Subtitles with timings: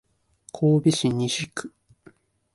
[0.51, 1.71] 神戸市西区